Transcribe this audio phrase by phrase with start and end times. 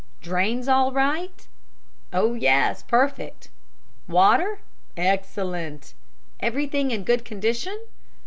[0.19, 1.47] Drains all right?"
[2.11, 2.81] "Oh, yes!
[2.81, 3.49] Perfect."
[4.07, 4.57] "Water?"
[4.97, 5.93] "Excellent."
[6.39, 7.77] "Everything in good condition?"